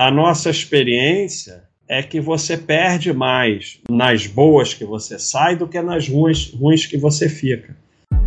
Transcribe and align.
A 0.00 0.10
nossa 0.10 0.48
experiência 0.48 1.64
é 1.86 2.02
que 2.02 2.22
você 2.22 2.56
perde 2.56 3.12
mais 3.12 3.78
nas 3.86 4.26
boas 4.26 4.72
que 4.72 4.82
você 4.82 5.18
sai 5.18 5.56
do 5.56 5.68
que 5.68 5.78
nas 5.82 6.08
ruins, 6.08 6.54
ruins 6.54 6.86
que 6.86 6.96
você 6.96 7.28
fica. 7.28 7.76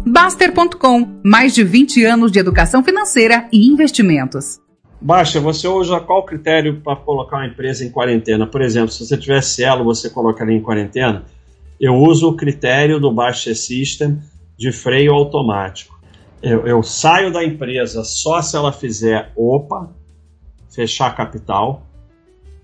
Baster.com 0.06 1.20
mais 1.26 1.56
de 1.56 1.64
20 1.64 2.06
anos 2.06 2.32
de 2.32 2.38
educação 2.38 2.84
financeira 2.84 3.50
e 3.52 3.68
investimentos. 3.68 4.60
Baixa, 5.02 5.40
você 5.40 5.68
usa 5.68 6.00
qual 6.00 6.24
critério 6.24 6.80
para 6.80 6.96
colocar 6.96 7.38
uma 7.38 7.48
empresa 7.48 7.84
em 7.84 7.90
quarentena? 7.90 8.46
Por 8.46 8.62
exemplo, 8.62 8.92
se 8.92 9.04
você 9.04 9.18
tiver 9.18 9.42
Cielo, 9.42 9.84
você 9.84 10.12
colocaria 10.12 10.56
em 10.56 10.62
quarentena? 10.62 11.26
Eu 11.82 11.96
uso 11.96 12.30
o 12.30 12.38
critério 12.38 13.00
do 13.00 13.12
Baixa 13.12 13.56
System 13.56 14.20
de 14.56 14.72
freio 14.72 15.12
automático. 15.12 16.00
Eu, 16.40 16.68
eu 16.68 16.84
saio 16.84 17.34
da 17.34 17.44
empresa 17.44 18.04
só 18.04 18.44
se 18.44 18.56
ela 18.56 18.72
fizer 18.72 19.32
OPA, 19.36 20.03
fechar 20.74 21.16
capital, 21.16 21.86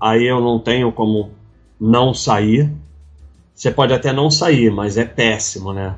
aí 0.02 0.26
eu 0.26 0.42
não 0.42 0.60
tenho 0.60 0.92
como 0.92 1.32
não 1.80 2.14
sair. 2.14 2.72
Você 3.54 3.72
pode 3.72 3.94
até 3.94 4.12
não 4.12 4.32
sair, 4.32 4.72
mas 4.72 4.98
é 4.98 5.06
péssimo, 5.06 5.74
né? 5.74 5.96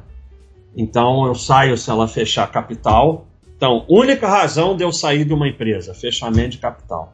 Então 0.75 1.25
eu 1.25 1.35
saio 1.35 1.77
se 1.77 1.89
ela 1.89 2.07
fechar 2.07 2.51
capital. 2.51 3.27
Então, 3.55 3.85
única 3.87 4.27
razão 4.27 4.75
de 4.75 4.83
eu 4.83 4.91
sair 4.91 5.23
de 5.23 5.33
uma 5.33 5.47
empresa, 5.47 5.93
fechamento 5.93 6.49
de 6.49 6.57
capital. 6.57 7.13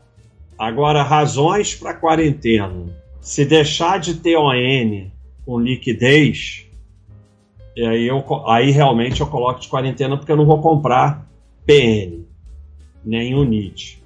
Agora, 0.58 1.04
razões 1.04 1.76
para 1.76 1.94
quarentena. 1.94 2.86
Se 3.20 3.44
deixar 3.44 4.00
de 4.00 4.16
ter 4.16 4.38
ON 4.38 5.12
com 5.46 5.60
liquidez, 5.60 6.66
e 7.76 7.86
aí, 7.86 8.08
eu, 8.08 8.24
aí 8.48 8.72
realmente 8.72 9.22
eu 9.22 9.28
coloco 9.28 9.60
de 9.60 9.68
quarentena 9.68 10.18
porque 10.18 10.32
eu 10.32 10.38
não 10.38 10.46
vou 10.46 10.62
comprar 10.62 11.30
PN, 11.66 12.24
nem 13.04 13.36
UNIT. 13.36 14.02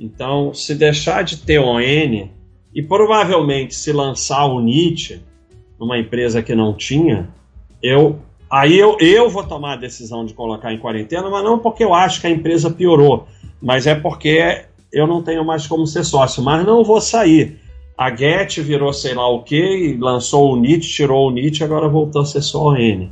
Então, 0.00 0.54
se 0.54 0.74
deixar 0.74 1.22
de 1.22 1.36
ter 1.36 1.58
ON 1.58 2.28
e 2.74 2.82
provavelmente 2.82 3.74
se 3.74 3.92
lançar 3.92 4.46
o 4.46 4.58
NIT 4.58 5.22
numa 5.78 5.98
empresa 5.98 6.42
que 6.42 6.54
não 6.54 6.72
tinha, 6.72 7.28
eu 7.82 8.18
aí 8.50 8.78
eu, 8.78 8.96
eu 8.98 9.28
vou 9.28 9.44
tomar 9.44 9.74
a 9.74 9.76
decisão 9.76 10.24
de 10.24 10.32
colocar 10.32 10.72
em 10.72 10.78
quarentena, 10.78 11.28
mas 11.28 11.44
não 11.44 11.58
porque 11.58 11.84
eu 11.84 11.92
acho 11.92 12.18
que 12.18 12.26
a 12.26 12.30
empresa 12.30 12.70
piorou, 12.70 13.26
mas 13.60 13.86
é 13.86 13.94
porque 13.94 14.64
eu 14.90 15.06
não 15.06 15.22
tenho 15.22 15.44
mais 15.44 15.66
como 15.66 15.86
ser 15.86 16.02
sócio, 16.02 16.42
mas 16.42 16.64
não 16.64 16.82
vou 16.82 17.00
sair. 17.00 17.60
A 17.96 18.14
Get 18.14 18.58
virou 18.60 18.94
sei 18.94 19.12
lá 19.12 19.28
o 19.28 19.42
que, 19.42 19.98
lançou 20.00 20.54
o 20.54 20.56
NIT, 20.56 20.88
tirou 20.88 21.28
o 21.28 21.30
NIT, 21.30 21.62
agora 21.62 21.86
voltou 21.86 22.22
a 22.22 22.24
ser 22.24 22.40
só 22.40 22.70
ON. 22.70 23.08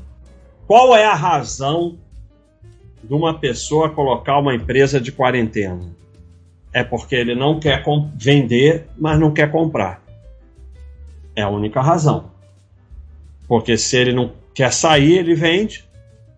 Qual 0.66 0.96
é 0.96 1.04
a 1.04 1.14
razão 1.14 1.98
de 3.04 3.12
uma 3.12 3.34
pessoa 3.34 3.90
colocar 3.90 4.38
uma 4.38 4.54
empresa 4.54 4.98
de 4.98 5.12
quarentena? 5.12 5.98
É 6.72 6.84
porque 6.84 7.14
ele 7.14 7.34
não 7.34 7.58
quer 7.58 7.82
vender, 8.14 8.86
mas 8.96 9.18
não 9.18 9.32
quer 9.32 9.50
comprar. 9.50 10.02
É 11.34 11.42
a 11.42 11.48
única 11.48 11.80
razão. 11.80 12.30
Porque 13.46 13.76
se 13.78 13.96
ele 13.96 14.12
não 14.12 14.32
quer 14.54 14.72
sair, 14.72 15.18
ele 15.18 15.34
vende. 15.34 15.84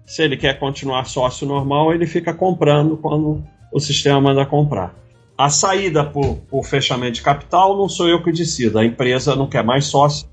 Se 0.07 0.23
ele 0.23 0.37
quer 0.37 0.59
continuar 0.59 1.05
sócio 1.05 1.47
normal, 1.47 1.93
ele 1.95 2.07
fica 2.07 2.33
comprando 2.33 2.97
quando 2.97 3.43
o 3.73 3.81
sistema 3.81 4.21
manda 4.21 4.45
comprar. 4.45 4.95
A 5.37 5.49
saída 5.49 6.05
por, 6.05 6.37
por 6.51 6.65
fechamento 6.65 7.13
de 7.13 7.23
capital 7.23 7.77
não 7.77 7.89
sou 7.89 8.09
eu 8.09 8.23
que 8.23 8.31
decido, 8.31 8.79
a 8.79 8.85
empresa 8.85 9.35
não 9.35 9.49
quer 9.49 9.65
mais 9.65 9.87
sócio. 9.87 10.29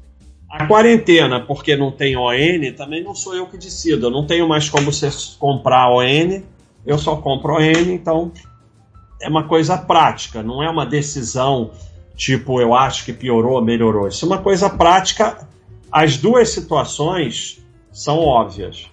A 0.49 0.65
quarentena, 0.65 1.39
porque 1.39 1.75
não 1.75 1.91
tem 1.91 2.17
ON, 2.17 2.73
também 2.75 3.03
não 3.03 3.13
sou 3.13 3.35
eu 3.35 3.47
que 3.47 3.57
decido. 3.57 4.07
Eu 4.07 4.11
não 4.11 4.25
tenho 4.25 4.47
mais 4.47 4.69
como 4.69 4.91
você 4.91 5.09
comprar 5.37 5.89
ON, 5.89 6.41
eu 6.85 6.97
só 6.97 7.17
compro 7.17 7.55
ON, 7.55 7.91
então 7.91 8.31
é 9.21 9.27
uma 9.27 9.43
coisa 9.43 9.77
prática, 9.77 10.43
não 10.43 10.61
é 10.61 10.69
uma 10.69 10.85
decisão 10.85 11.71
tipo 12.15 12.59
eu 12.59 12.73
acho 12.73 13.05
que 13.05 13.13
piorou 13.13 13.53
ou 13.53 13.61
melhorou. 13.61 14.07
Isso 14.07 14.25
é 14.25 14.27
uma 14.27 14.39
coisa 14.39 14.69
prática. 14.69 15.47
As 15.91 16.17
duas 16.17 16.49
situações 16.49 17.63
são 17.91 18.19
óbvias. 18.19 18.89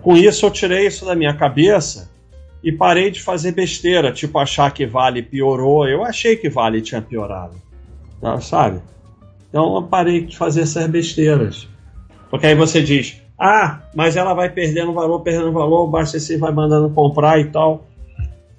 Com 0.00 0.16
isso 0.16 0.46
eu 0.46 0.50
tirei 0.50 0.86
isso 0.86 1.04
da 1.04 1.14
minha 1.14 1.34
cabeça 1.34 2.10
e 2.64 2.72
parei 2.72 3.10
de 3.10 3.20
fazer 3.20 3.52
besteira, 3.52 4.12
tipo 4.12 4.38
achar 4.38 4.72
que 4.72 4.86
Vale 4.86 5.22
piorou. 5.22 5.86
Eu 5.86 6.04
achei 6.04 6.36
que 6.36 6.48
Vale 6.48 6.80
tinha 6.80 7.02
piorado, 7.02 7.54
tá, 8.20 8.40
sabe? 8.40 8.80
Então 9.48 9.76
eu 9.76 9.82
parei 9.82 10.22
de 10.22 10.36
fazer 10.36 10.62
essas 10.62 10.86
besteiras. 10.86 11.68
Porque 12.30 12.46
aí 12.46 12.54
você 12.54 12.82
diz, 12.82 13.20
ah, 13.38 13.80
mas 13.94 14.16
ela 14.16 14.32
vai 14.32 14.48
perdendo 14.48 14.92
valor, 14.92 15.20
perdendo 15.20 15.52
valor, 15.52 15.84
o 15.84 15.88
BACC 15.88 16.38
vai 16.38 16.52
mandando 16.52 16.88
comprar 16.90 17.38
e 17.38 17.44
tal. 17.46 17.86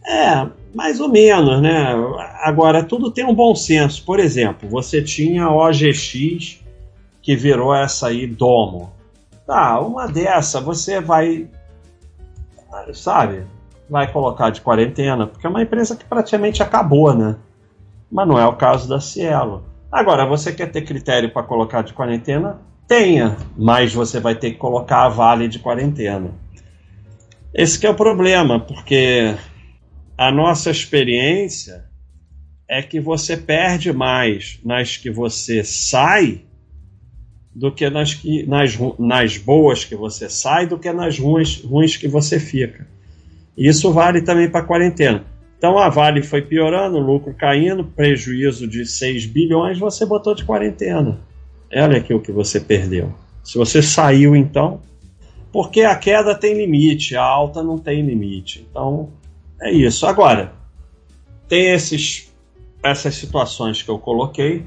É, 0.06 0.48
mais 0.74 1.00
ou 1.00 1.08
menos, 1.08 1.62
né? 1.62 1.94
Agora, 2.42 2.84
tudo 2.84 3.12
tem 3.12 3.26
um 3.26 3.34
bom 3.34 3.56
senso. 3.56 4.04
Por 4.04 4.20
exemplo, 4.20 4.68
você 4.70 5.02
tinha 5.02 5.50
OGX 5.50 6.60
que 7.22 7.36
virou 7.36 7.74
essa 7.74 8.08
aí 8.08 8.28
Domo. 8.28 8.92
Tá, 9.48 9.80
uma 9.80 10.08
dessa 10.08 10.60
você 10.60 11.00
vai, 11.02 11.48
sabe, 12.94 13.44
vai 13.90 14.12
colocar 14.12 14.50
de 14.50 14.62
quarentena, 14.62 15.28
porque 15.28 15.46
é 15.46 15.50
uma 15.50 15.62
empresa 15.62 15.96
que 15.96 16.06
praticamente 16.06 16.64
acabou, 16.64 17.14
né? 17.14 17.36
Mas 18.12 18.28
não 18.28 18.40
é 18.40 18.46
o 18.46 18.56
caso 18.56 18.88
da 18.88 19.00
Cielo. 19.00 19.64
Agora, 19.92 20.26
você 20.26 20.52
quer 20.52 20.72
ter 20.72 20.82
critério 20.84 21.32
para 21.32 21.44
colocar 21.44 21.82
de 21.82 21.94
quarentena? 21.94 22.60
Tenha, 22.88 23.38
mas 23.58 23.94
você 23.94 24.20
vai 24.20 24.36
ter 24.36 24.52
que 24.52 24.58
colocar 24.58 25.04
a 25.04 25.10
Vale 25.10 25.48
de 25.48 25.60
quarentena. 25.60 26.32
Esse 27.54 27.86
é 27.86 27.90
o 27.90 27.96
problema, 27.96 28.60
porque 28.60 29.36
a 30.28 30.32
nossa 30.32 30.70
experiência 30.70 31.86
é 32.68 32.82
que 32.82 33.00
você 33.00 33.36
perde 33.36 33.92
mais 33.92 34.60
nas 34.64 34.96
que 34.96 35.10
você 35.10 35.64
sai 35.64 36.42
do 37.54 37.72
que 37.72 37.90
nas, 37.90 38.14
que, 38.14 38.46
nas, 38.48 38.78
nas 38.98 39.38
boas 39.38 39.86
que 39.86 39.96
você 39.96 40.30
sai 40.30 40.66
do 40.66 40.80
que 40.80 40.92
nas 40.92 41.20
ruins, 41.20 41.62
ruins 41.62 41.98
que 41.98 42.08
você 42.08 42.40
fica. 42.40 42.88
Isso 43.58 43.92
vale 43.92 44.22
também 44.22 44.50
para 44.50 44.62
a 44.62 44.66
quarentena. 44.66 45.26
Então 45.58 45.78
a 45.78 45.88
Vale 45.88 46.22
foi 46.22 46.42
piorando, 46.42 47.00
lucro 47.00 47.34
caindo, 47.34 47.86
prejuízo 47.86 48.68
de 48.68 48.86
6 48.86 49.28
bilhões, 49.28 49.80
você 49.80 50.06
botou 50.06 50.36
de 50.36 50.44
quarentena. 50.44 51.22
Olha 51.74 51.98
aqui 51.98 52.14
o 52.14 52.20
que 52.20 52.32
você 52.34 52.60
perdeu. 52.60 53.14
Se 53.44 53.58
você 53.58 53.82
saiu 53.82 54.36
então, 54.36 54.82
porque 55.54 55.82
a 55.82 55.96
queda 55.96 56.36
tem 56.36 56.58
limite, 56.58 57.16
a 57.16 57.24
alta 57.24 57.64
não 57.64 57.78
tem 57.78 58.02
limite. 58.06 58.68
Então 58.70 59.10
é 59.64 59.72
isso. 59.72 60.06
Agora, 60.06 60.54
tem 61.48 61.72
esses, 61.72 62.32
essas 62.84 63.16
situações 63.16 63.82
que 63.82 63.90
eu 63.90 63.98
coloquei, 63.98 64.66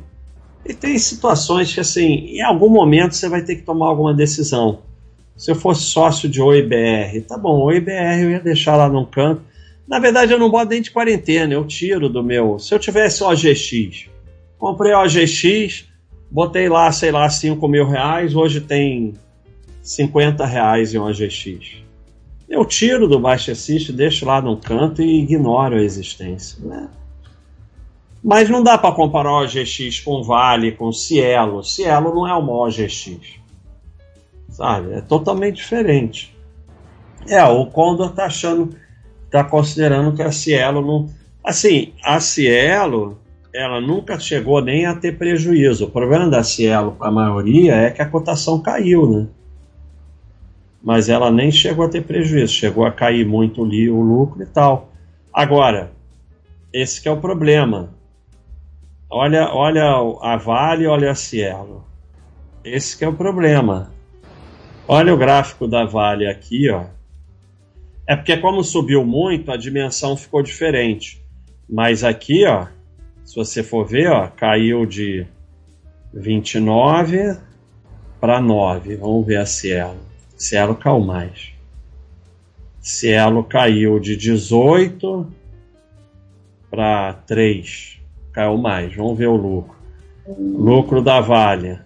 e 0.64 0.74
tem 0.74 0.98
situações 0.98 1.72
que, 1.72 1.80
assim, 1.80 2.36
em 2.36 2.42
algum 2.42 2.68
momento 2.68 3.14
você 3.14 3.28
vai 3.28 3.42
ter 3.42 3.56
que 3.56 3.62
tomar 3.62 3.86
alguma 3.86 4.12
decisão. 4.12 4.80
Se 5.36 5.50
eu 5.50 5.54
fosse 5.54 5.82
sócio 5.82 6.28
de 6.28 6.40
OIBR, 6.40 7.20
tá 7.28 7.38
bom, 7.38 7.60
OIBR 7.60 8.22
eu 8.22 8.30
ia 8.30 8.40
deixar 8.40 8.74
lá 8.76 8.88
num 8.88 9.04
canto. 9.04 9.42
Na 9.86 10.00
verdade, 10.00 10.32
eu 10.32 10.38
não 10.38 10.50
boto 10.50 10.70
nem 10.70 10.82
de 10.82 10.90
quarentena, 10.90 11.52
eu 11.52 11.64
tiro 11.64 12.08
do 12.08 12.22
meu. 12.22 12.58
Se 12.58 12.74
eu 12.74 12.78
tivesse 12.78 13.22
OGX, 13.22 14.08
comprei 14.58 14.92
OGX, 14.92 15.84
botei 16.30 16.68
lá, 16.68 16.90
sei 16.90 17.12
lá, 17.12 17.28
5 17.28 17.68
mil 17.68 17.86
reais, 17.86 18.34
hoje 18.34 18.60
tem 18.60 19.12
50 19.82 20.44
reais 20.44 20.92
em 20.94 20.98
OGX. 20.98 21.85
Eu 22.48 22.64
tiro 22.64 23.08
do 23.08 23.18
Baixa 23.18 23.52
Assist, 23.52 23.92
deixo 23.92 24.24
lá 24.24 24.40
no 24.40 24.56
canto 24.56 25.02
e 25.02 25.22
ignoro 25.22 25.76
a 25.76 25.82
existência. 25.82 26.58
Né? 26.64 26.88
Mas 28.22 28.48
não 28.48 28.62
dá 28.62 28.78
para 28.78 28.94
comparar 28.94 29.32
o 29.32 29.44
OGX 29.44 30.00
com 30.00 30.22
Vale, 30.22 30.72
com 30.72 30.92
Cielo. 30.92 31.62
Cielo 31.62 32.14
não 32.14 32.26
é 32.26 32.34
uma 32.34 32.52
OGX. 32.52 33.40
Sabe? 34.48 34.94
É 34.94 35.00
totalmente 35.00 35.56
diferente. 35.56 36.36
É, 37.28 37.42
o 37.44 37.66
Condor 37.66 38.12
tá 38.12 38.26
achando, 38.26 38.76
tá 39.30 39.42
considerando 39.42 40.14
que 40.14 40.22
a 40.22 40.30
Cielo 40.30 40.80
não. 40.80 41.06
Assim, 41.42 41.92
a 42.02 42.20
Cielo, 42.20 43.18
ela 43.52 43.80
nunca 43.80 44.18
chegou 44.18 44.60
nem 44.62 44.86
a 44.86 44.94
ter 44.94 45.18
prejuízo. 45.18 45.86
O 45.86 45.91
problema 45.91 46.28
da 46.28 46.42
Cielo, 46.42 46.92
para 46.92 47.09
a 47.09 47.12
maioria, 47.12 47.74
é 47.74 47.91
que 47.91 48.03
a 48.03 48.09
cotação 48.09 48.60
caiu, 48.60 49.09
né? 49.10 49.26
Mas 50.86 51.09
ela 51.09 51.33
nem 51.33 51.50
chegou 51.50 51.84
a 51.84 51.88
ter 51.88 52.04
prejuízo, 52.04 52.53
chegou 52.53 52.84
a 52.84 52.92
cair 52.92 53.27
muito 53.27 53.65
ali 53.65 53.91
o 53.91 54.00
lucro 54.00 54.41
e 54.41 54.47
tal. 54.47 54.92
Agora, 55.33 55.91
esse 56.72 57.03
que 57.03 57.09
é 57.09 57.10
o 57.10 57.16
problema. 57.16 57.92
Olha, 59.10 59.53
olha 59.53 59.84
a 60.22 60.36
Vale, 60.36 60.86
olha 60.86 61.10
a 61.10 61.15
Cielo. 61.16 61.84
Esse 62.65 62.97
que 62.97 63.04
é 63.04 63.09
o 63.09 63.12
problema. 63.12 63.91
Olha 64.86 65.12
o 65.12 65.16
gráfico 65.16 65.66
da 65.66 65.84
Vale 65.84 66.28
aqui, 66.28 66.71
ó. 66.71 66.84
É 68.06 68.15
porque 68.15 68.36
como 68.36 68.62
subiu 68.62 69.04
muito, 69.04 69.50
a 69.50 69.56
dimensão 69.56 70.16
ficou 70.16 70.41
diferente. 70.41 71.21
Mas 71.68 72.04
aqui, 72.04 72.47
ó, 72.47 72.68
se 73.24 73.34
você 73.34 73.60
for 73.60 73.84
ver, 73.84 74.12
ó, 74.12 74.28
caiu 74.28 74.86
de 74.86 75.27
29 76.15 77.36
para 78.21 78.41
9. 78.41 78.94
Vamos 78.94 79.27
ver 79.27 79.38
a 79.38 79.47
Cielo. 79.47 80.06
Cielo 80.36 80.74
caiu 80.74 81.00
mais. 81.00 81.53
Cielo 82.80 83.42
caiu 83.42 83.98
de 83.98 84.16
18 84.16 85.27
para 86.71 87.15
3. 87.27 87.98
caiu 88.33 88.59
mais. 88.59 88.94
Vamos 88.94 89.16
ver 89.16 89.28
o 89.28 89.36
lucro. 89.36 89.77
Lucro 90.28 91.03
da 91.03 91.21
Vale 91.21 91.78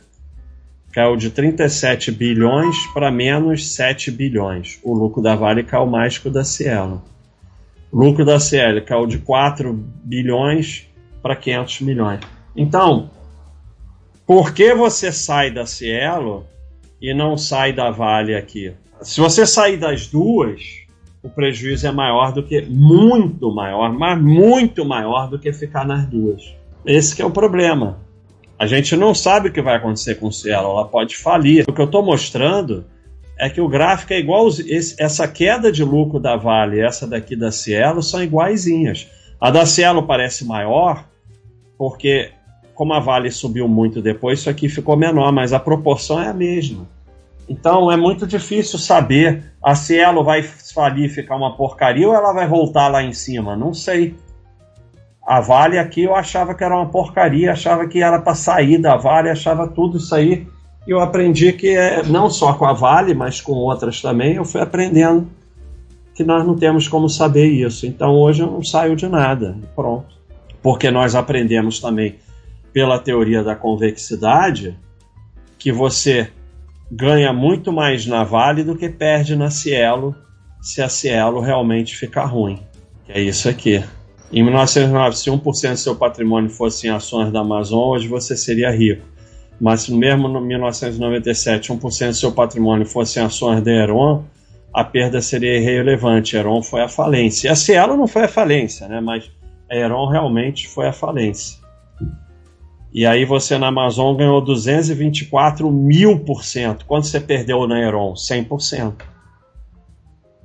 caiu 0.93 1.17
de 1.17 1.31
37 1.31 2.11
bilhões 2.11 2.77
para 2.93 3.11
menos 3.11 3.73
7 3.73 4.11
bilhões. 4.11 4.81
O 4.83 4.93
lucro 4.93 5.23
da 5.23 5.37
Vale 5.37 5.63
caiu 5.63 5.87
mais 5.87 6.19
que 6.19 6.29
o 6.29 6.33
da 6.33 6.43
Cielo. 6.43 7.03
Lucro 7.93 8.25
da 8.25 8.41
Cielo 8.41 8.83
caiu 8.83 9.07
de 9.07 9.19
4 9.19 9.73
bilhões 9.73 10.89
para 11.23 11.37
500 11.37 11.81
milhões. 11.83 12.21
Então, 12.57 13.11
por 14.27 14.53
que 14.53 14.75
você 14.75 15.13
sai 15.13 15.51
da 15.51 15.67
Cielo 15.67 16.47
e 17.01 17.15
não 17.15 17.37
sai 17.37 17.73
da 17.73 17.91
Vale 17.91 18.35
aqui? 18.35 18.73
Se 19.03 19.21
você 19.21 19.47
sair 19.47 19.77
das 19.77 20.07
duas, 20.07 20.61
o 21.23 21.29
prejuízo 21.29 21.87
é 21.87 21.93
maior 21.93 22.33
do 22.33 22.43
que 22.43 22.63
muito 22.63 23.55
maior, 23.55 23.93
mas 23.93 24.21
muito 24.21 24.85
maior 24.85 25.29
do 25.29 25.39
que 25.39 25.53
ficar 25.53 25.87
nas 25.87 26.07
duas. 26.07 26.55
Esse 26.85 27.21
é 27.21 27.25
o 27.25 27.31
problema. 27.31 27.99
A 28.59 28.67
gente 28.67 28.95
não 28.95 29.15
sabe 29.15 29.49
o 29.49 29.53
que 29.53 29.63
vai 29.63 29.77
acontecer 29.77 30.17
com 30.17 30.29
o 30.29 30.33
Cielo, 30.33 30.71
ela 30.71 30.85
pode 30.87 31.17
falir. 31.17 31.65
O 31.67 31.73
que 31.73 31.81
eu 31.81 31.87
estou 31.87 32.05
mostrando 32.05 32.85
é 33.39 33.49
que 33.49 33.61
o 33.61 33.69
gráfico 33.69 34.13
é 34.13 34.19
igual. 34.19 34.49
Essa 34.99 35.27
queda 35.27 35.73
de 35.73 35.83
lucro 35.83 36.21
da 36.21 36.37
Vale 36.37 36.77
e 36.77 36.81
essa 36.81 37.07
daqui 37.07 37.35
da 37.35 37.51
Cielo 37.51 38.03
são 38.03 38.23
iguaizinhas. 38.23 39.09
A 39.41 39.51
da 39.51 39.65
Cielo 39.65 40.03
parece 40.03 40.45
maior, 40.45 41.07
porque 41.79 42.31
como 42.81 42.95
a 42.95 42.99
Vale 42.99 43.31
subiu 43.31 43.69
muito 43.69 44.01
depois, 44.01 44.39
isso 44.39 44.49
aqui 44.49 44.67
ficou 44.67 44.97
menor, 44.97 45.31
mas 45.33 45.53
a 45.53 45.61
proporção 45.61 46.19
é 46.19 46.29
a 46.29 46.33
mesma. 46.33 46.89
Então 47.47 47.93
é 47.93 47.97
muito 47.97 48.27
difícil 48.27 48.79
saber 48.79 49.53
a 49.63 49.75
Cielo 49.75 50.25
vai 50.25 50.43
falir 50.43 51.11
ficar 51.11 51.37
uma 51.37 51.55
porcaria 51.55 52.09
ou 52.09 52.15
ela 52.15 52.33
vai 52.33 52.49
voltar 52.49 52.89
lá 52.89 53.03
em 53.03 53.13
cima. 53.13 53.55
Não 53.55 53.75
sei. 53.75 54.15
A 55.27 55.43
Vale 55.43 55.77
aqui 55.79 56.05
eu 56.05 56.15
achava 56.15 56.55
que 56.55 56.65
era 56.65 56.75
uma 56.75 56.89
porcaria, 56.89 57.53
achava 57.53 57.87
que 57.87 58.03
era 58.03 58.19
para 58.19 58.35
sair 58.35 58.79
da 58.79 58.97
Vale, 58.97 59.29
achava 59.29 59.69
tudo 59.69 59.99
isso 59.99 60.15
aí. 60.15 60.47
E 60.87 60.91
eu 60.91 61.01
aprendi 61.01 61.53
que 61.53 61.77
é, 61.77 62.03
não 62.03 62.31
só 62.31 62.55
com 62.55 62.65
a 62.65 62.73
Vale, 62.73 63.13
mas 63.13 63.43
com 63.43 63.53
outras 63.53 64.01
também, 64.01 64.37
eu 64.37 64.45
fui 64.47 64.63
aprendendo 64.63 65.29
que 66.15 66.25
nós 66.25 66.47
não 66.47 66.57
temos 66.57 66.89
como 66.89 67.11
saber 67.11 67.45
isso. 67.45 67.87
Então 67.87 68.15
hoje 68.15 68.43
eu 68.43 68.47
não 68.47 68.65
saio 68.65 68.97
de 68.97 69.07
nada. 69.07 69.55
Pronto. 69.77 70.19
Porque 70.63 70.91
nós 70.91 71.15
aprendemos 71.15 71.79
também 71.79 72.17
pela 72.73 72.99
teoria 72.99 73.43
da 73.43 73.55
convexidade 73.55 74.79
que 75.59 75.71
você 75.71 76.31
ganha 76.91 77.33
muito 77.33 77.73
mais 77.73 78.07
na 78.07 78.25
Vale 78.25 78.65
do 78.65 78.77
que 78.77 78.89
perde 78.89 79.37
na 79.37 79.51
Cielo 79.51 80.15
se 80.61 80.83
a 80.83 80.89
Cielo 80.89 81.41
realmente 81.41 81.97
ficar 81.97 82.25
ruim. 82.25 82.61
É 83.09 83.21
isso 83.21 83.49
aqui. 83.49 83.83
Em 84.33 84.43
1909, 84.43 85.17
se 85.17 85.31
1% 85.31 85.71
do 85.71 85.77
seu 85.77 85.97
patrimônio 85.97 86.51
fosse 86.51 86.87
em 86.87 86.91
ações 86.91 87.33
da 87.33 87.41
Amazon, 87.41 87.91
hoje 87.91 88.07
você 88.07 88.37
seria 88.37 88.71
rico. 88.71 89.05
Mas 89.61 89.83
se 89.83 89.95
mesmo 89.95 90.29
em 90.29 90.47
1997 90.47 91.73
1% 91.73 92.09
do 92.09 92.15
seu 92.15 92.33
patrimônio 92.33 92.87
fosse 92.87 93.19
em 93.19 93.23
ações 93.23 93.63
da 93.63 93.71
Heron, 93.71 94.25
a 94.73 94.85
perda 94.85 95.21
seria 95.21 95.57
irrelevante. 95.57 96.37
Heron 96.37 96.63
foi 96.63 96.81
a 96.81 96.89
falência. 96.89 97.49
E 97.49 97.51
a 97.51 97.57
Cielo 97.57 97.97
não 97.97 98.07
foi 98.07 98.25
a 98.25 98.29
falência, 98.29 98.89
né? 98.89 99.01
mas 99.01 99.31
a 99.71 99.75
Heron 99.77 100.09
realmente 100.09 100.69
foi 100.69 100.87
a 100.87 100.93
falência. 100.93 101.59
E 102.93 103.07
aí 103.07 103.25
você 103.25 103.57
na 103.57 103.69
Amazon 103.69 104.17
ganhou 104.17 104.41
224 104.41 105.71
mil 105.71 106.19
por 106.21 106.45
cento. 106.45 106.85
Quanto 106.87 107.07
você 107.07 107.21
perdeu 107.21 107.67
na 107.67 107.79
Heron? 107.79 108.15
100%. 108.15 108.95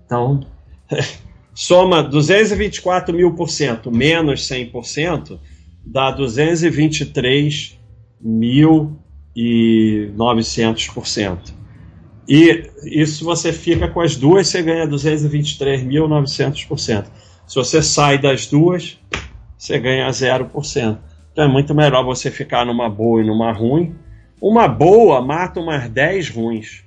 Então, 0.06 0.45
Soma 1.56 2.03
224 2.03 3.15
mil 3.15 3.33
por 3.33 3.50
cento 3.50 3.89
menos 3.89 4.42
100% 4.42 5.39
dá 5.86 6.12
223 6.12 7.80
mil 8.19 9.00
e 9.33 10.12
900 10.15 10.88
por 10.88 11.07
cento. 11.07 11.53
E 12.27 12.69
isso 12.83 13.24
você 13.24 13.53
fica 13.53 13.88
com 13.88 14.01
as 14.01 14.18
duas, 14.18 14.47
você 14.47 14.63
ganha 14.63 14.88
223.900%. 14.88 17.06
Se 17.47 17.56
você 17.56 17.83
sai 17.83 18.18
das 18.18 18.47
duas, 18.47 18.97
você 19.57 19.80
ganha 19.80 20.09
0%. 20.09 20.97
Então 21.36 21.44
é 21.44 21.48
muito 21.50 21.76
melhor 21.76 22.02
você 22.02 22.32
ficar 22.32 22.66
numa 22.66 22.90
boa 22.90 23.22
e 23.22 23.26
numa 23.26 23.52
ruim. 23.52 23.94
Uma 24.42 24.70
boa 24.70 25.22
mata 25.22 25.60
umas 25.60 25.90
10 25.90 26.30
ruins 26.30 26.86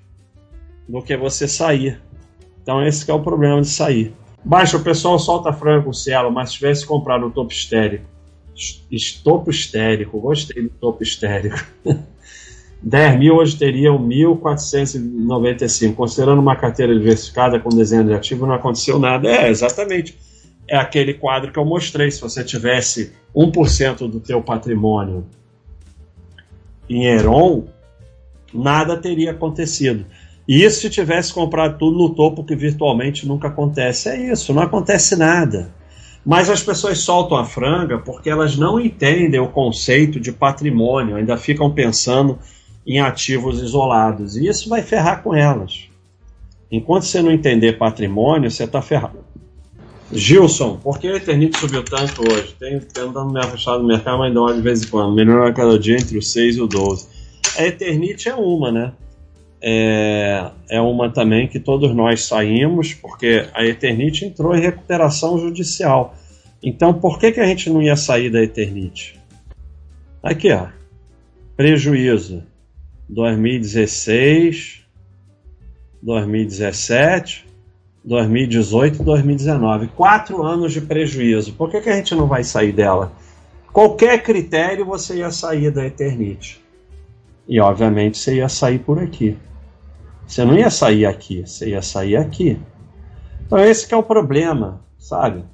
do 0.89 1.03
que 1.03 1.15
você 1.19 1.47
sair. 1.47 2.01
Então 2.63 2.83
esse 2.83 3.11
é 3.11 3.13
o 3.13 3.21
problema 3.21 3.61
de 3.61 3.69
sair. 3.69 4.15
Baixa, 4.43 4.79
o 4.79 4.83
pessoal 4.83 5.19
solta 5.19 5.53
frango 5.53 5.93
Cielo, 5.93 6.33
mas 6.33 6.49
se 6.49 6.55
tivesse 6.55 6.87
comprado 6.87 7.27
o 7.27 7.31
topo 7.31 7.53
estérico. 7.53 8.07
Estopo 8.91 9.51
estérico, 9.51 10.19
gostei 10.19 10.63
do 10.63 10.71
topo 10.71 11.03
estérico. 11.03 11.63
10 12.83 13.19
mil 13.19 13.37
hoje 13.37 13.55
teriam 13.55 13.99
1.495. 13.99 15.95
Considerando 15.95 16.41
uma 16.41 16.57
carteira 16.57 16.95
diversificada 16.95 17.61
com 17.61 17.69
desenho 17.69 18.05
de 18.05 18.15
ativo, 18.15 18.47
não 18.47 18.55
aconteceu 18.55 18.99
nada. 18.99 19.29
É, 19.29 19.51
exatamente. 19.51 20.17
É 20.69 20.77
aquele 20.77 21.15
quadro 21.15 21.51
que 21.51 21.59
eu 21.59 21.65
mostrei. 21.65 22.11
Se 22.11 22.21
você 22.21 22.45
tivesse 22.45 23.13
1% 23.35 24.09
do 24.09 24.21
teu 24.21 24.43
patrimônio 24.43 25.27
em 26.89 27.07
Heron, 27.07 27.65
nada 28.53 28.97
teria 28.97 29.31
acontecido. 29.31 30.05
E 30.47 30.63
isso 30.63 30.81
se 30.81 30.91
tivesse 30.91 31.33
comprado 31.33 31.77
tudo 31.79 31.99
no 31.99 32.15
topo, 32.15 32.43
que 32.43 32.57
virtualmente 32.57 33.27
nunca 33.27 33.49
acontece. 33.49 34.09
É 34.09 34.33
isso, 34.33 34.55
não 34.55 34.63
acontece 34.63 35.15
nada. 35.15 35.75
Mas 36.25 36.51
as 36.51 36.63
pessoas 36.63 36.99
soltam 36.99 37.37
a 37.37 37.45
franga 37.45 37.99
porque 37.99 38.29
elas 38.29 38.57
não 38.57 38.81
entendem 38.81 39.41
o 39.41 39.49
conceito 39.49 40.19
de 40.19 40.33
patrimônio, 40.33 41.17
ainda 41.17 41.37
ficam 41.37 41.71
pensando 41.71 42.39
em 42.87 42.99
ativos 43.01 43.63
isolados. 43.63 44.37
E 44.37 44.47
isso 44.47 44.69
vai 44.69 44.83
ferrar 44.83 45.23
com 45.23 45.35
elas. 45.35 45.89
Enquanto 46.71 47.05
você 47.05 47.23
não 47.23 47.31
entender 47.31 47.79
patrimônio, 47.79 48.51
você 48.51 48.65
está 48.65 48.83
ferrado. 48.83 49.25
Gilson, 50.13 50.77
por 50.77 50.99
que 50.99 51.09
a 51.09 51.17
Eternit 51.17 51.59
subiu 51.59 51.83
tanto 51.83 52.23
hoje? 52.23 52.55
Tem 52.59 52.81
tentando 52.81 53.31
me 53.31 53.39
afastar 53.39 53.77
do 53.77 53.85
mercado, 53.85 54.19
mas 54.19 54.35
ainda 54.35 54.55
de 54.55 54.63
vez 54.63 54.83
em 54.83 54.89
quando. 54.89 55.15
Melhor 55.15 55.47
a 55.49 55.53
cada 55.53 55.79
dia 55.79 55.97
entre 55.97 56.17
o 56.17 56.23
6 56.23 56.57
e 56.57 56.61
o 56.63 56.67
12. 56.67 57.07
A 57.59 57.67
Eternit 57.67 58.29
é 58.29 58.35
uma, 58.35 58.73
né? 58.73 58.93
é, 59.61 60.51
é 60.69 60.81
uma 60.81 61.11
também 61.11 61.49
que 61.49 61.59
todos 61.59 61.95
nós 61.95 62.25
saímos, 62.25 62.95
porque 62.95 63.49
a 63.53 63.65
Eternite 63.65 64.25
entrou 64.25 64.55
em 64.55 64.61
recuperação 64.61 65.39
judicial. 65.39 66.15
Então, 66.63 66.95
por 66.95 67.19
que, 67.19 67.33
que 67.33 67.41
a 67.41 67.47
gente 67.47 67.71
não 67.71 67.83
ia 67.83 67.97
sair 67.97 68.31
da 68.31 68.43
Eternite? 68.43 69.19
Aqui, 70.23 70.53
ó. 70.53 70.69
Prejuízo 71.57 72.45
2016, 73.09 74.83
2017, 76.03 77.48
2018 78.09 79.03
e 79.03 79.05
2019. 79.05 79.89
Quatro 79.89 80.43
anos 80.43 80.73
de 80.73 80.81
prejuízo. 80.81 81.53
Por 81.53 81.71
que, 81.71 81.81
que 81.83 81.91
a 81.91 81.97
gente 81.97 82.15
não 82.15 82.27
vai 82.27 82.43
sair 82.43 82.73
dela? 82.73 83.13
Qualquer 83.71 84.23
critério 84.23 84.87
você 84.87 85.19
ia 85.19 85.31
sair 85.31 85.71
da 85.71 85.85
Eternite. 85.85 86.65
E 87.47 87.61
obviamente 87.61 88.17
você 88.17 88.37
ia 88.37 88.49
sair 88.49 88.79
por 88.79 88.99
aqui. 88.99 89.37
Você 90.27 90.43
não 90.45 90.57
ia 90.57 90.71
sair 90.71 91.05
aqui, 91.05 91.47
você 91.47 91.71
ia 91.71 91.83
sair 91.83 92.17
aqui. 92.17 92.59
Então 93.47 93.59
esse 93.59 93.93
é 93.93 93.97
o 93.97 94.03
problema, 94.03 94.81
sabe? 94.99 95.45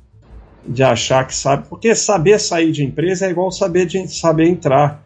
De 0.64 0.82
achar 0.84 1.26
que 1.26 1.34
sabe. 1.34 1.66
Porque 1.68 1.92
saber 1.94 2.38
sair 2.38 2.70
de 2.70 2.84
empresa 2.84 3.26
é 3.26 3.30
igual 3.30 3.50
saber, 3.50 3.86
de, 3.86 4.06
saber 4.08 4.46
entrar. 4.46 5.02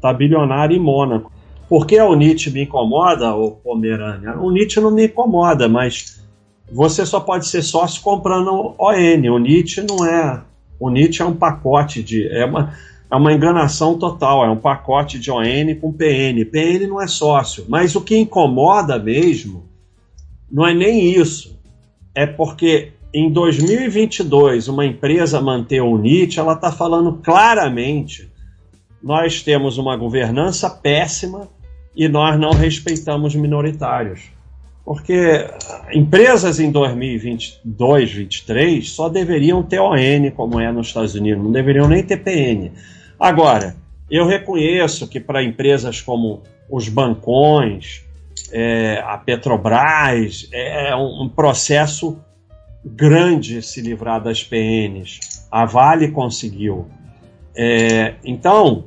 Tá 0.00 0.12
bilionário 0.12 0.76
em 0.76 0.80
Mônaco. 0.80 1.32
Por 1.68 1.86
que 1.86 1.98
a 1.98 2.06
Unite 2.06 2.50
me 2.50 2.62
incomoda, 2.62 3.34
o 3.34 3.52
Pomerânia? 3.52 4.30
A 4.30 4.40
Unite 4.40 4.80
não 4.80 4.90
me 4.90 5.06
incomoda, 5.06 5.68
mas 5.68 6.23
você 6.72 7.04
só 7.04 7.20
pode 7.20 7.46
ser 7.46 7.62
sócio 7.62 8.02
comprando 8.02 8.74
ON. 8.78 9.30
O 9.30 9.38
NIT 9.38 9.82
não 9.82 10.04
é. 10.06 10.42
O 10.78 10.90
NIT 10.90 11.22
é 11.22 11.24
um 11.24 11.34
pacote 11.34 12.02
de. 12.02 12.26
É 12.28 12.44
uma, 12.44 12.74
é 13.10 13.16
uma 13.16 13.32
enganação 13.32 13.98
total, 13.98 14.44
é 14.44 14.50
um 14.50 14.56
pacote 14.56 15.18
de 15.18 15.30
ON 15.30 15.74
com 15.80 15.92
PN. 15.92 16.44
PN 16.50 16.86
não 16.88 17.00
é 17.00 17.06
sócio, 17.06 17.64
mas 17.68 17.94
o 17.94 18.00
que 18.00 18.16
incomoda 18.16 18.98
mesmo 18.98 19.64
não 20.50 20.66
é 20.66 20.74
nem 20.74 21.10
isso, 21.10 21.58
é 22.14 22.26
porque 22.26 22.92
em 23.12 23.30
2022 23.32 24.68
uma 24.68 24.84
empresa 24.84 25.40
manter 25.40 25.80
o 25.80 25.96
NIT, 25.98 26.38
ela 26.38 26.54
está 26.54 26.70
falando 26.70 27.20
claramente 27.22 28.32
nós 29.04 29.42
temos 29.42 29.76
uma 29.76 29.94
governança 29.98 30.70
péssima 30.70 31.46
e 31.94 32.08
nós 32.08 32.40
não 32.40 32.52
respeitamos 32.52 33.34
minoritários. 33.34 34.30
Porque 34.84 35.48
empresas 35.92 36.60
em 36.60 36.70
2022, 36.70 37.64
2023 37.64 38.90
só 38.90 39.08
deveriam 39.08 39.62
ter 39.62 39.80
ON, 39.80 40.30
como 40.36 40.60
é 40.60 40.70
nos 40.70 40.88
Estados 40.88 41.14
Unidos, 41.14 41.42
não 41.42 41.50
deveriam 41.50 41.88
nem 41.88 42.02
ter 42.02 42.18
PN. 42.18 42.70
Agora, 43.18 43.74
eu 44.10 44.26
reconheço 44.26 45.08
que 45.08 45.18
para 45.18 45.42
empresas 45.42 46.02
como 46.02 46.42
os 46.68 46.88
bancões, 46.88 48.04
é, 48.52 49.02
a 49.06 49.16
Petrobras, 49.16 50.48
é 50.52 50.94
um, 50.94 51.28
processo 51.28 52.18
grande 52.84 53.62
se 53.62 53.80
livrar 53.80 54.22
das 54.22 54.44
PNs. 54.44 55.46
A 55.50 55.64
Vale 55.64 56.08
conseguiu. 56.08 56.86
É, 57.56 58.14
então, 58.22 58.84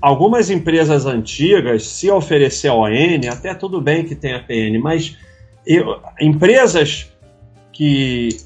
algumas 0.00 0.50
empresas 0.50 1.06
antigas, 1.06 1.86
se 1.86 2.10
oferecer 2.10 2.70
ON, 2.70 2.88
até 3.30 3.54
tudo 3.54 3.80
bem 3.80 4.04
que 4.04 4.14
tenha 4.14 4.42
PN, 4.42 4.78
mas 4.78 5.16
eu, 5.66 6.00
empresas 6.20 7.10
que 7.72 8.36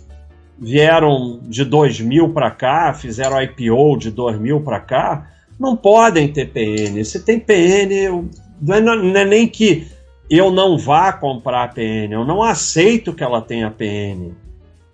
vieram 0.58 1.40
de 1.42 1.64
2000 1.64 2.28
para 2.30 2.50
cá, 2.50 2.94
fizeram 2.94 3.40
IPO 3.40 3.99
de 3.99 4.11
2000 4.11 4.61
para 4.61 4.80
cá, 4.80 5.30
não 5.58 5.76
podem 5.76 6.28
ter 6.28 6.50
PN. 6.50 7.04
Se 7.04 7.20
tem 7.20 7.38
PN, 7.38 8.28
não 8.61 8.75
é, 8.75 8.80
não 8.80 9.20
é 9.20 9.25
nem 9.25 9.49
que 9.49 9.87
eu 10.28 10.50
não 10.50 10.78
vá 10.78 11.12
comprar 11.12 11.64
a 11.64 11.68
PN, 11.68 12.12
eu 12.12 12.25
não 12.25 12.42
aceito 12.42 13.12
que 13.12 13.23
ela 13.23 13.40
tenha 13.40 13.70
PN. 13.70 14.32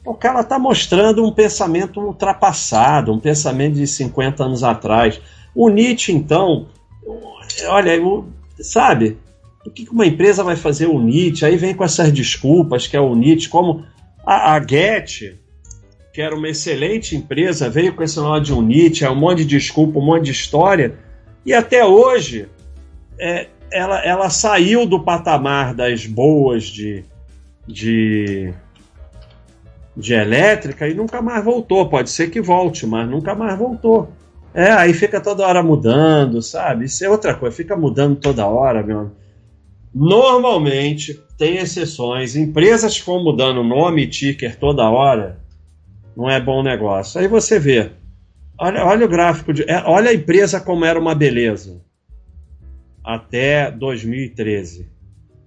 Porque 0.02 0.26
ela 0.26 0.40
está 0.40 0.58
mostrando 0.58 1.24
um 1.24 1.32
pensamento 1.32 2.00
ultrapassado, 2.00 3.12
um 3.12 3.20
pensamento 3.20 3.74
de 3.74 3.86
50 3.86 4.44
anos 4.44 4.64
atrás. 4.64 5.20
O 5.54 5.68
Nietzsche, 5.68 6.12
então, 6.12 6.68
olha, 7.66 7.92
sabe, 8.60 9.18
o 9.66 9.70
que 9.70 9.88
uma 9.90 10.06
empresa 10.06 10.42
vai 10.42 10.56
fazer 10.56 10.86
o 10.86 11.00
Nietzsche? 11.00 11.44
Aí 11.44 11.56
vem 11.56 11.74
com 11.74 11.84
essas 11.84 12.12
desculpas 12.12 12.86
que 12.86 12.96
é 12.96 13.00
o 13.00 13.14
Nietzsche, 13.14 13.48
como 13.48 13.84
a, 14.24 14.54
a 14.54 14.60
que 16.12 16.20
era 16.20 16.34
uma 16.34 16.48
excelente 16.48 17.16
empresa, 17.16 17.70
veio 17.70 17.94
com 17.94 18.02
esse 18.02 18.16
nome 18.16 18.40
de 18.40 18.52
um 18.52 18.62
Nietzsche, 18.62 19.04
é 19.04 19.10
um 19.10 19.16
monte 19.16 19.38
de 19.38 19.56
desculpa, 19.56 19.98
um 19.98 20.04
monte 20.04 20.24
de 20.24 20.32
história, 20.32 20.96
e 21.44 21.54
até 21.54 21.84
hoje 21.84 22.48
é, 23.18 23.46
ela, 23.70 24.04
ela 24.04 24.30
saiu 24.30 24.86
do 24.86 25.00
patamar 25.00 25.74
das 25.74 26.06
boas 26.06 26.64
de, 26.64 27.04
de, 27.66 28.52
de 29.96 30.14
elétrica 30.14 30.88
e 30.88 30.94
nunca 30.94 31.22
mais 31.22 31.44
voltou. 31.44 31.88
Pode 31.88 32.10
ser 32.10 32.30
que 32.30 32.40
volte, 32.40 32.86
mas 32.86 33.08
nunca 33.08 33.34
mais 33.34 33.56
voltou. 33.56 34.12
É, 34.52 34.70
aí 34.72 34.92
fica 34.92 35.20
toda 35.20 35.46
hora 35.46 35.62
mudando, 35.62 36.42
sabe? 36.42 36.86
Isso 36.86 37.04
é 37.04 37.08
outra 37.08 37.34
coisa, 37.34 37.56
fica 37.56 37.76
mudando 37.76 38.16
toda 38.16 38.46
hora, 38.46 38.82
meu. 38.82 39.12
Normalmente, 39.94 41.20
tem 41.38 41.56
exceções, 41.56 42.36
empresas 42.36 42.98
que 42.98 43.06
vão 43.06 43.22
mudando 43.22 43.62
nome 43.62 44.02
e 44.02 44.08
ticker 44.08 44.56
toda 44.56 44.88
hora, 44.88 45.38
não 46.16 46.28
é 46.28 46.40
bom 46.40 46.62
negócio. 46.62 47.20
Aí 47.20 47.28
você 47.28 47.58
vê, 47.58 47.90
olha, 48.58 48.84
olha 48.84 49.06
o 49.06 49.08
gráfico, 49.08 49.52
de, 49.52 49.62
é, 49.70 49.82
olha 49.86 50.10
a 50.10 50.14
empresa 50.14 50.60
como 50.60 50.84
era 50.84 50.98
uma 50.98 51.14
beleza 51.14 51.80
até 53.02 53.70
2013. 53.70 54.88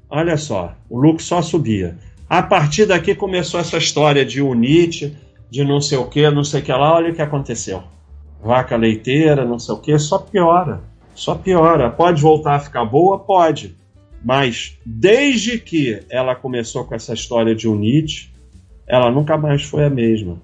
Olha 0.10 0.38
só, 0.38 0.76
o 0.90 1.00
lucro 1.00 1.24
só 1.24 1.42
subia. 1.42 1.98
A 2.30 2.42
partir 2.42 2.86
daqui 2.86 3.14
começou 3.14 3.60
essa 3.60 3.78
história 3.78 4.26
de 4.26 4.42
unite, 4.42 5.16
de 5.50 5.64
não 5.64 5.80
sei 5.82 5.98
o 5.98 6.08
que, 6.08 6.30
não 6.30 6.44
sei 6.44 6.62
o 6.62 6.64
que 6.64 6.72
lá, 6.72 6.96
olha 6.96 7.12
o 7.12 7.16
que 7.16 7.22
aconteceu. 7.22 7.84
Vaca 8.44 8.76
leiteira, 8.76 9.46
não 9.46 9.58
sei 9.58 9.74
o 9.74 9.78
que, 9.78 9.98
só 9.98 10.18
piora. 10.18 10.82
Só 11.16 11.36
piora. 11.36 11.90
Pode 11.90 12.22
voltar 12.22 12.56
a 12.56 12.60
ficar 12.60 12.84
boa? 12.84 13.20
Pode. 13.20 13.76
Mas 14.24 14.78
desde 14.86 15.58
que 15.58 16.04
ela 16.10 16.36
começou 16.36 16.84
com 16.84 16.94
essa 16.96 17.14
história 17.14 17.56
de 17.56 17.68
unite, 17.68 18.34
ela 18.88 19.10
nunca 19.10 19.38
mais 19.38 19.64
foi 19.64 19.86
a 19.86 19.90
mesma. 19.90 20.38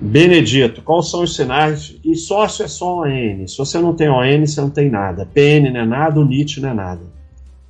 Benedito, 0.00 0.82
quais 0.82 1.10
são 1.10 1.22
os 1.22 1.36
sinais? 1.36 1.96
E 2.04 2.16
sócio 2.16 2.64
é 2.64 2.68
só 2.68 3.02
ON. 3.02 3.46
Se 3.46 3.58
você 3.58 3.78
não 3.78 3.94
tem 3.94 4.08
ON, 4.08 4.46
você 4.46 4.60
não 4.60 4.70
tem 4.70 4.90
nada. 4.90 5.26
PN 5.26 5.70
não 5.70 5.80
é 5.80 5.86
nada, 5.86 6.20
o 6.20 6.24
não 6.24 6.68
é 6.68 6.74
nada. 6.74 7.02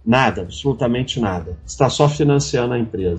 Nada, 0.04 0.42
absolutamente 0.42 1.20
nada. 1.20 1.56
Está 1.66 1.88
só 1.88 2.08
financiando 2.08 2.74
a 2.74 2.78
empresa. 2.78 3.18